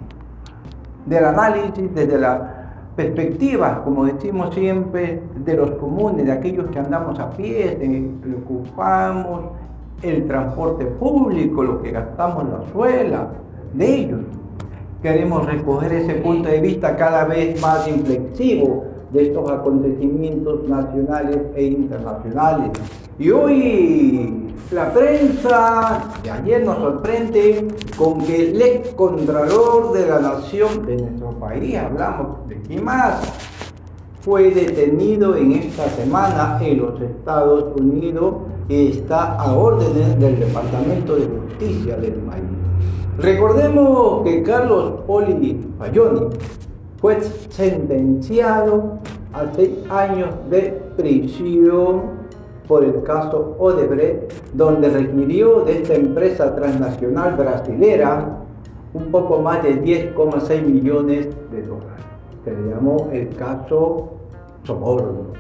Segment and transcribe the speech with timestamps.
[1.05, 2.66] del análisis, desde la
[2.97, 8.35] perspectiva, como decimos siempre, de los comunes, de aquellos que andamos a pie, de que
[8.35, 9.43] ocupamos,
[10.03, 13.29] el transporte público, lo que gastamos en la suela,
[13.75, 14.21] de ellos.
[15.03, 21.65] Queremos recoger ese punto de vista cada vez más inflexivo de estos acontecimientos nacionales e
[21.65, 22.71] internacionales.
[23.19, 24.36] Y hoy
[24.73, 30.97] la prensa de ayer nos sorprende con que el ex contralor de la nación de
[30.97, 33.21] nuestro país, hablamos de quién más,
[34.21, 38.35] fue detenido en esta semana en los Estados Unidos
[38.69, 42.43] y está a órdenes del Departamento de Justicia del país.
[43.19, 46.29] Recordemos que Carlos Poli Fayoni
[47.01, 48.99] fue sentenciado
[49.33, 52.16] a seis años de prisión
[52.69, 58.39] por el caso Odebrecht, donde requirió de esta empresa transnacional brasilera
[58.95, 62.05] un poco más de 10,6 millones de dólares.
[62.45, 64.09] Se le llamó el caso
[64.65, 65.35] Soborno.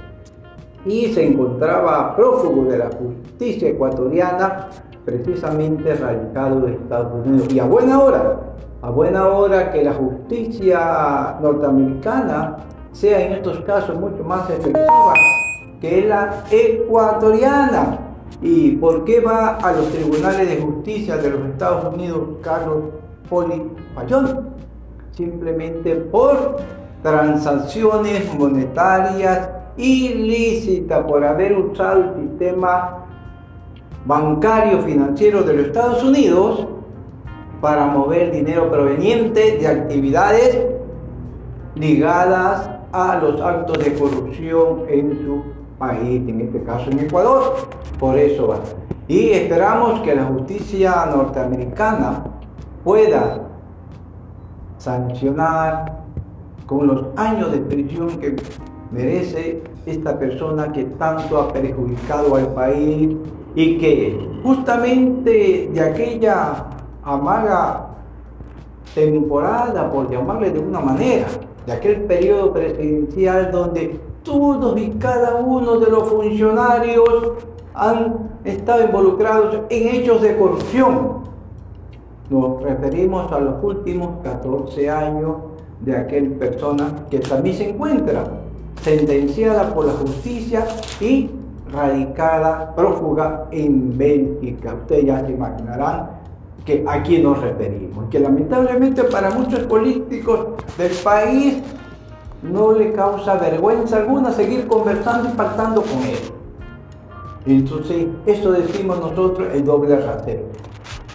[0.85, 4.69] Y se encontraba prófugo de la justicia ecuatoriana,
[5.05, 7.53] precisamente radicado en Estados Unidos.
[7.53, 8.41] Y a buena hora,
[8.83, 12.59] a buena hora que la justicia norteamericana
[12.93, 15.15] sea en estos casos mucho más efectiva
[15.81, 17.99] que es la ecuatoriana.
[18.43, 22.85] ¿Y por qué va a los tribunales de justicia de los Estados Unidos Carlos
[23.29, 23.63] Poli
[23.95, 24.51] Payón?
[25.13, 26.57] Simplemente por
[27.03, 33.05] transacciones monetarias ilícitas, por haber usado el sistema
[34.05, 36.67] bancario financiero de los Estados Unidos
[37.61, 40.67] para mover dinero proveniente de actividades
[41.75, 47.57] ligadas a los actos de corrupción en su país, en este caso en Ecuador.
[47.99, 48.59] Por eso va.
[49.09, 52.25] Y esperamos que la justicia norteamericana
[52.85, 53.43] pueda
[54.79, 56.03] sancionar
[56.67, 58.37] con los años de prisión que
[58.91, 63.17] merece esta persona que tanto ha perjudicado al país
[63.55, 66.67] y que justamente de aquella
[67.03, 67.87] amaga
[68.95, 71.27] temporada, por llamarle de una manera,
[71.67, 77.09] de aquel periodo presidencial donde todos y cada uno de los funcionarios
[77.75, 81.25] han estado involucrados en hechos de corrupción.
[82.29, 85.37] Nos referimos a los últimos 14 años
[85.81, 88.25] de aquel persona que también se encuentra
[88.83, 90.67] sentenciada por la justicia
[91.01, 91.31] y
[91.71, 94.75] radicada, prófuga en Bélgica.
[94.75, 96.11] Ustedes ya se imaginarán
[96.65, 98.07] que a quién nos referimos.
[98.11, 101.63] Que lamentablemente para muchos políticos del país
[102.51, 106.19] no le causa vergüenza alguna seguir conversando y pactando con él.
[107.47, 110.43] Entonces, eso decimos nosotros el doble rasero.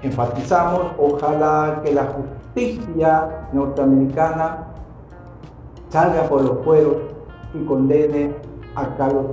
[0.01, 4.67] Enfatizamos, ojalá que la justicia norteamericana
[5.89, 6.95] salga por los fueros
[7.53, 8.33] y condene
[8.75, 9.25] a Carlos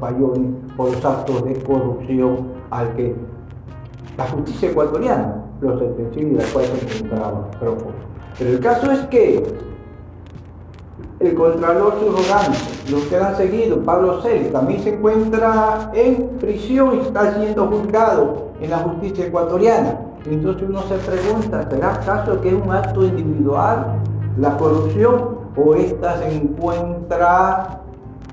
[0.00, 3.14] Payoni por los actos de corrupción al que
[4.16, 9.44] la justicia ecuatoriana lo sentenció y la cual se encontraba Pero el caso es que
[11.18, 12.58] el Contralor Subrogante,
[12.90, 18.48] los que han seguido, Pablo Celis, también se encuentra en prisión y está siendo juzgado
[18.60, 19.98] en la justicia ecuatoriana.
[20.26, 23.86] Entonces uno se pregunta, ¿será acaso que es un acto individual
[24.38, 27.80] la corrupción o esta se encuentra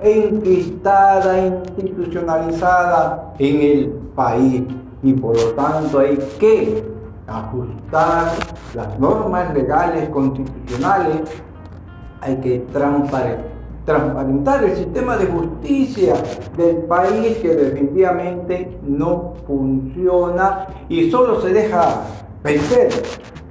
[0.02, 1.40] enquistada,
[1.78, 4.64] institucionalizada en el país?
[5.04, 6.84] Y por lo tanto hay que
[7.28, 8.32] ajustar
[8.74, 11.22] las normas legales constitucionales
[12.23, 12.66] hay que
[13.85, 16.16] transparentar el sistema de justicia
[16.55, 22.02] del país que definitivamente no funciona y solo se deja
[22.43, 22.90] vencer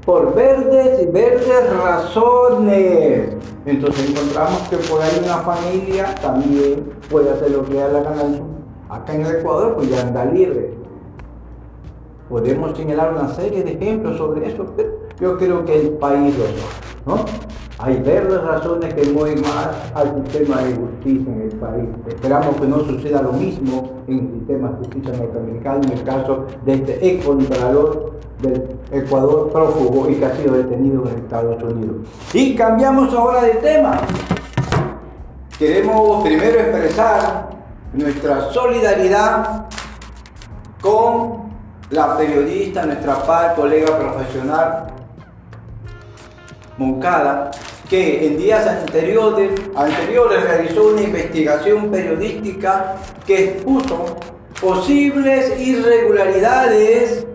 [0.06, 3.36] por verdes y verdes razones.
[3.66, 8.40] Entonces encontramos que por ahí una familia también puede hacer lo que da la gana.
[8.88, 10.74] Acá en el Ecuador pues ya anda libre.
[12.28, 14.90] Podemos señalar una serie de ejemplos sobre eso, pero
[15.20, 17.24] yo creo que el país lo ¿no?
[17.78, 21.84] Hay verdes razones que mueven más al sistema de justicia en el país.
[22.06, 26.46] Esperamos que no suceda lo mismo en el sistema de justicia norteamericano, en el caso
[26.64, 31.96] de este ex contralor del Ecuador prófugo y que ha sido detenido en Estados Unidos.
[32.32, 34.00] Y cambiamos ahora de tema.
[35.58, 37.50] Queremos primero expresar
[37.92, 39.66] nuestra solidaridad
[40.80, 41.42] con
[41.90, 44.91] la periodista, nuestra par, colega profesional,
[46.78, 47.50] Moncada,
[47.88, 52.96] que en días anteriores, realizó una investigación periodística
[53.26, 54.16] que expuso
[54.60, 57.26] posibles irregularidades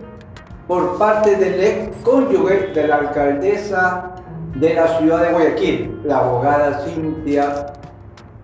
[0.66, 4.14] por parte del ex cónyuge de la alcaldesa
[4.56, 7.66] de la ciudad de Guayaquil, la abogada Cintia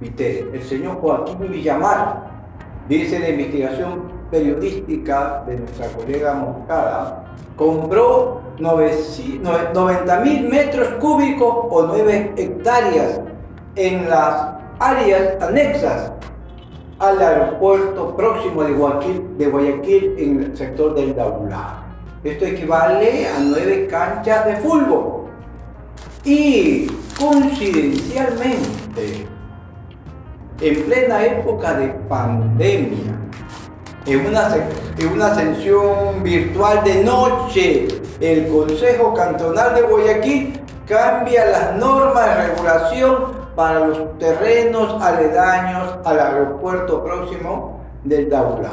[0.00, 0.48] Viteri.
[0.52, 2.22] El señor Joaquín Villamar
[2.88, 7.24] dice la investigación periodística de nuestra colega Moscada,
[7.56, 13.20] compró 90 mil metros cúbicos o 9 hectáreas
[13.76, 16.12] en las áreas anexas
[16.98, 21.82] al aeropuerto próximo de Guayaquil, en el sector del Daulá.
[22.22, 25.24] Esto equivale a 9 canchas de fútbol.
[26.24, 26.86] Y
[27.18, 29.26] coincidencialmente,
[30.60, 33.18] en plena época de pandemia,
[34.06, 34.54] en una,
[34.98, 35.34] en una
[36.22, 37.88] virtual de noche,
[38.20, 46.20] el Consejo Cantonal de Guayaquil cambia las normas de regulación para los terrenos aledaños al
[46.20, 48.70] aeropuerto próximo del Daula.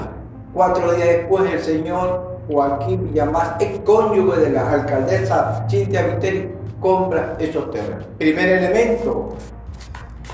[0.54, 7.36] Cuatro días después, el señor Joaquín Villamás, ex cónyuge de la alcaldesa Cintia Viteri, compra
[7.40, 8.06] esos terrenos.
[8.18, 9.30] Primer elemento.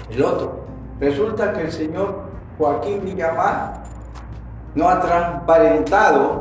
[0.10, 0.66] El otro.
[1.00, 2.16] Resulta que el señor
[2.58, 3.87] Joaquín Villamás
[4.78, 6.40] no ha transparentado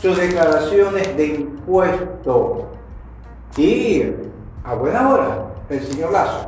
[0.00, 2.64] sus declaraciones de impuestos.
[3.58, 4.04] Y
[4.64, 6.46] a buena hora, el señor Lazo,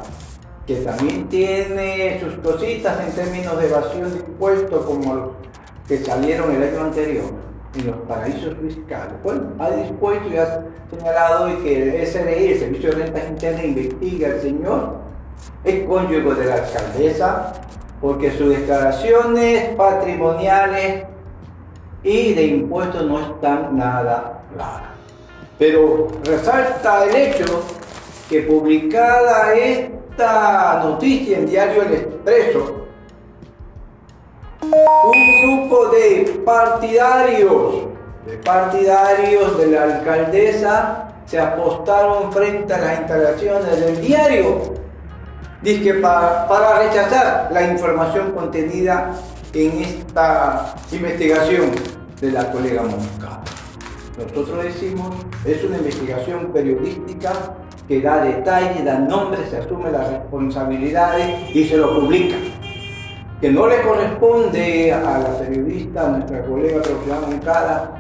[0.67, 5.29] que también tiene sus cositas en términos de evasión de impuestos como los
[5.87, 7.27] que salieron el año anterior
[7.75, 9.13] en los paraísos fiscales.
[9.23, 14.29] Bueno, ha dispuesto y ha señalado que el SRI, el Servicio de Rentas Internas, investiga
[14.29, 14.95] al señor,
[15.65, 17.53] es cónyuge de la alcaldesa,
[18.00, 21.05] porque sus declaraciones patrimoniales
[22.02, 24.91] y de impuestos no están nada claras.
[25.58, 27.62] Pero resalta el hecho
[28.29, 32.76] que publicada esta noticia en Diario El Expreso,
[34.62, 37.75] un grupo de partidarios,
[38.26, 44.58] de partidarios de la alcaldesa, se apostaron frente a las instalaciones del diario,
[45.62, 49.12] dice para, para rechazar la información contenida
[49.53, 51.71] en esta investigación
[52.21, 53.41] de la colega Mosca.
[54.19, 57.33] Nosotros decimos, es una investigación periodística
[57.89, 62.37] que da detalles, da nombres, se asume las responsabilidades y se lo publica.
[63.41, 68.00] Que no le corresponde a la periodista, a nuestra colega profesora Moncada,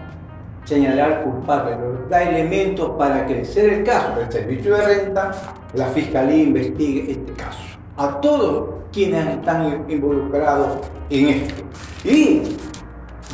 [0.70, 1.76] señalar culpables,
[2.08, 4.20] da elementos para crecer el caso.
[4.20, 5.32] El servicio de renta,
[5.74, 7.58] la fiscalía investigue este caso.
[7.96, 10.78] A todos quienes están involucrados
[11.10, 11.64] en esto.
[12.04, 12.56] Y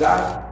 [0.00, 0.46] da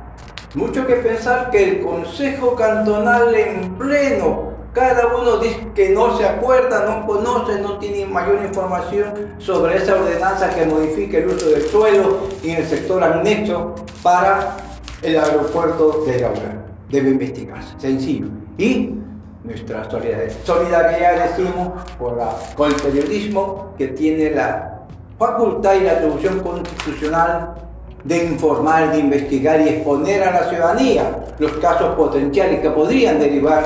[0.54, 6.26] mucho que pensar que el Consejo Cantonal en pleno, cada uno dice que no se
[6.26, 11.62] acuerda, no conoce, no tiene mayor información sobre esa ordenanza que modifica el uso del
[11.62, 14.56] suelo en el sector anexo para
[15.02, 16.73] el aeropuerto de Laura.
[16.90, 18.26] Debe investigarse, sencillo.
[18.58, 18.94] Y
[19.42, 22.18] nuestra solidaridad, decimos, por
[22.56, 24.80] con el periodismo que tiene la
[25.18, 27.54] facultad y la atribución constitucional
[28.04, 33.64] de informar, de investigar y exponer a la ciudadanía los casos potenciales que podrían derivar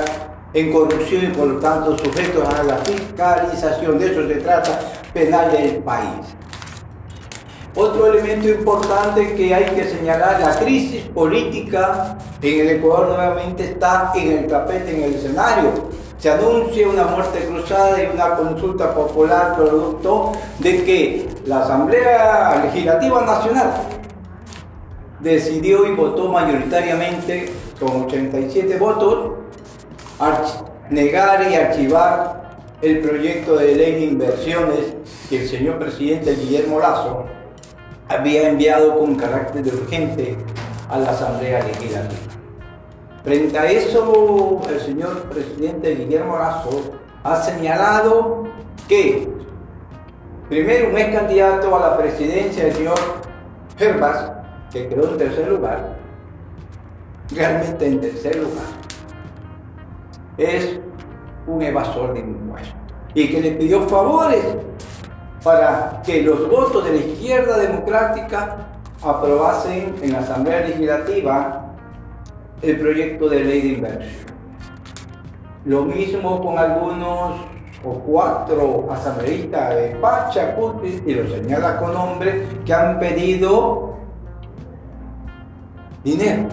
[0.53, 3.99] en corrupción y por lo tanto sujetos a la fiscalización.
[3.99, 4.79] De eso se trata
[5.13, 6.35] penal del país.
[7.81, 14.11] Otro elemento importante que hay que señalar, la crisis política en el Ecuador nuevamente está
[14.15, 15.71] en el tapete, en el escenario.
[16.17, 23.21] Se anuncia una muerte cruzada y una consulta popular producto de que la Asamblea Legislativa
[23.21, 23.71] Nacional
[25.21, 29.35] decidió y votó mayoritariamente con 87 votos
[30.89, 34.79] negar y archivar el proyecto de ley de inversiones
[35.29, 37.38] que el señor presidente Guillermo Lazo
[38.09, 40.35] había enviado con carácter urgente
[40.89, 42.19] a la Asamblea Legislativa.
[43.23, 48.47] Frente a eso, el señor presidente Guillermo Lazo ha señalado
[48.87, 49.27] que,
[50.49, 52.99] primero, un ex candidato a la presidencia, el señor
[53.77, 54.31] Herbas,
[54.71, 55.95] que quedó en tercer lugar,
[57.31, 58.65] realmente en tercer lugar,
[60.37, 60.79] es
[61.45, 62.73] un evasor de impuestos
[63.13, 64.43] y que le pidió favores
[65.43, 68.57] para que los votos de la izquierda democrática
[69.01, 71.65] aprobasen en la Asamblea Legislativa
[72.61, 74.29] el proyecto de ley de inversión.
[75.65, 77.35] Lo mismo con algunos
[77.83, 83.95] o cuatro asambleístas de Pachacuti, y lo señala con nombre, que han pedido
[86.03, 86.49] dinero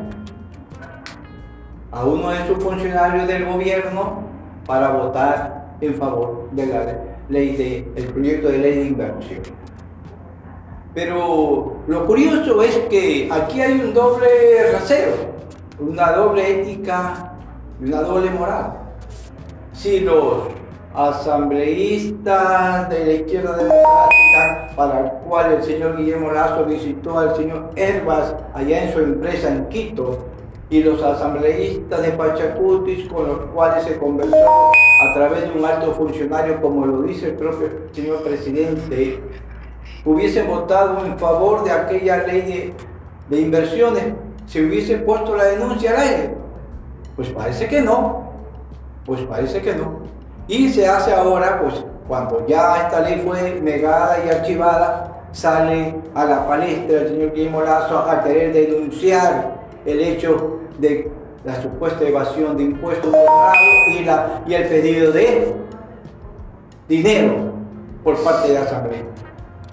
[1.91, 4.23] a uno de sus funcionarios del gobierno
[4.67, 9.41] para votar en favor de la ley de, el proyecto de ley de inversión.
[10.95, 15.13] Pero lo curioso es que aquí hay un doble rasero,
[15.79, 17.35] una doble ética
[17.81, 18.79] y una doble moral.
[19.75, 20.45] Si los
[20.95, 27.71] asambleístas de la izquierda democrática, para el cual el señor Guillermo Lazo visitó al señor
[27.77, 30.25] Herbas allá en su empresa en Quito,
[30.69, 35.93] y los asambleístas de Pachacutis con los cuales se conversó a través de un alto
[35.93, 39.21] funcionario, como lo dice el propio señor presidente,
[40.05, 42.75] hubiesen votado en favor de aquella ley
[43.29, 44.05] de, inversiones,
[44.47, 46.35] se hubiese puesto la denuncia al aire.
[47.15, 48.31] Pues parece que no,
[49.05, 50.01] pues parece que no.
[50.49, 56.25] Y se hace ahora, pues cuando ya esta ley fue negada y archivada, sale a
[56.25, 61.11] la palestra el señor Guillermo Lazo a querer denunciar el hecho de
[61.45, 63.15] la supuesta evasión de impuestos
[63.89, 65.55] y, la, y el pedido de
[66.89, 67.53] dinero
[68.03, 69.03] por parte de la Asamblea.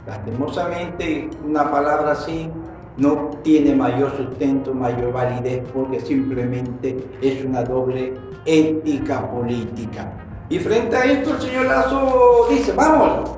[0.05, 2.49] Lastimosamente, una palabra así
[2.97, 8.13] no tiene mayor sustento, mayor validez, porque simplemente es una doble
[8.45, 10.11] ética política.
[10.49, 13.31] Y frente a esto el señor Lazo dice, vamos,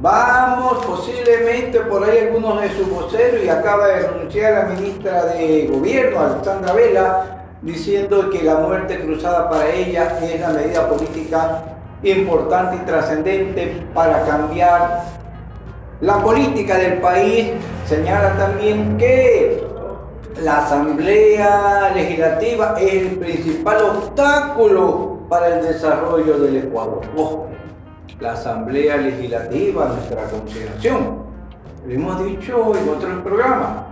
[0.00, 5.68] Vamos, posiblemente por ahí algunos de sus voceros, y acaba de renunciar la ministra de
[5.70, 11.62] Gobierno, Alexandra Vela, diciendo que la muerte cruzada para ella es la medida política
[12.02, 15.04] importante y trascendente para cambiar
[16.00, 17.52] la política del país.
[17.86, 19.64] Señala también que
[20.42, 27.00] la Asamblea Legislativa es el principal obstáculo para el desarrollo del Ecuador
[28.20, 31.24] la Asamblea Legislativa, nuestra consideración.
[31.86, 33.84] Lo hemos dicho en otros programas,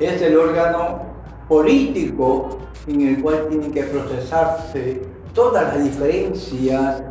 [0.00, 1.02] es el órgano
[1.48, 5.02] político en el cual tienen que procesarse
[5.34, 7.02] todas las diferencias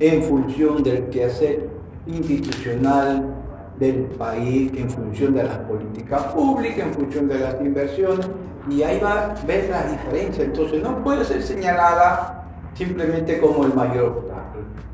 [0.00, 1.68] en función del quehacer
[2.06, 3.26] institucional
[3.78, 8.26] del país, en función de las políticas públicas, en función de las inversiones,
[8.68, 10.46] y ahí va a ver las diferencias.
[10.46, 12.41] Entonces no puede ser señalada
[12.74, 14.42] simplemente como el mayor obstáculo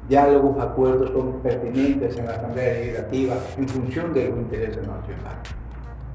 [0.09, 5.55] diálogos, acuerdos son pertinentes en la Asamblea Legislativa en función de los intereses nacionales.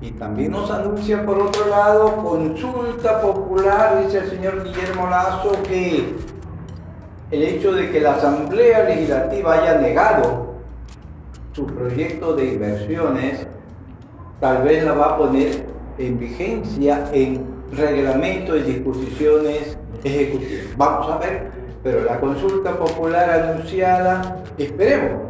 [0.02, 6.16] Y también nos anuncia por otro lado consulta popular, dice el señor Guillermo Lazo, que
[7.32, 10.56] el hecho de que la Asamblea Legislativa haya negado
[11.54, 13.48] su proyecto de inversiones,
[14.40, 15.66] tal vez la va a poner
[15.98, 20.78] en vigencia en reglamento y disposiciones ejecutivas.
[20.78, 25.22] Vamos a ver pero la consulta popular anunciada, esperemos,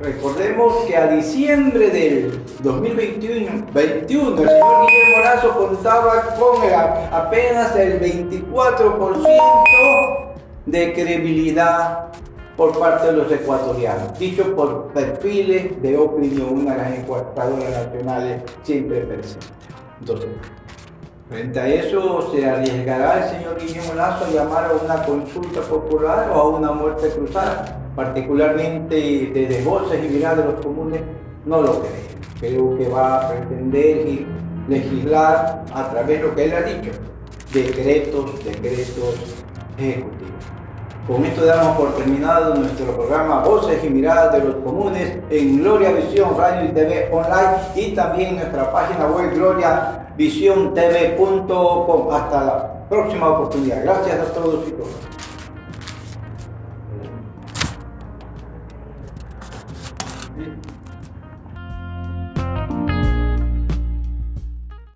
[0.00, 6.62] recordemos que a diciembre del 2021, 21, el señor Guillermo Lazo contaba con
[7.12, 10.34] apenas el 24%
[10.64, 12.06] de credibilidad
[12.56, 18.40] por parte de los ecuatorianos, dicho por perfiles de opinión, una de las encuestadoras nacionales
[18.62, 19.52] siempre presentes.
[20.04, 20.28] Entonces,
[21.30, 26.30] Frente a eso, ¿se arriesgará el señor Guillermo Lazo a llamar a una consulta popular
[26.30, 27.80] o a una muerte cruzada?
[27.96, 31.00] Particularmente desde voces y miradas de los comunes,
[31.46, 31.94] no lo creo.
[32.38, 34.26] Creo que va a pretender
[34.68, 36.90] legislar a través de lo que él ha dicho,
[37.54, 39.44] decretos, decretos
[39.78, 40.44] ejecutivos.
[41.06, 45.92] Con esto damos por terminado nuestro programa Voces y Miradas de los Comunes en Gloria
[45.92, 52.10] Visión Radio y TV Online y también nuestra página web Gloria visiontv.com.
[52.10, 53.82] Hasta la próxima oportunidad.
[53.82, 55.13] Gracias a todos y todas.